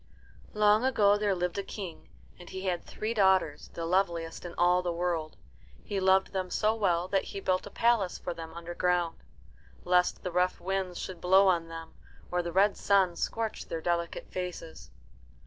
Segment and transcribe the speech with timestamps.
[0.55, 2.09] Long ago there lived a King,
[2.39, 5.37] and he had three daughters, the loveliest in all the world.
[5.83, 9.23] He loved them so well that he built a palace for them underground,
[9.83, 11.93] lest the rough winds should blow on them
[12.31, 14.89] or the red sun scorch their delicate faces.